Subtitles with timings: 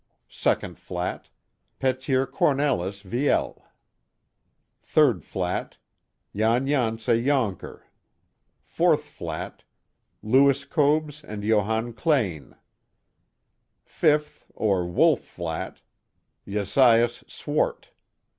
[0.33, 1.29] Second flat:
[1.77, 3.61] Petier Cornells Viele.
[4.81, 5.77] Third flat:
[6.35, 7.83] Jan Janse Joncker.
[8.65, 9.63] Fourth flat:
[10.23, 12.55] Lewis Cobes and Johannes Kleyn.
[13.83, 15.83] Fifth, or Wolfe Flat:
[16.47, 17.91] Jasaias Swart.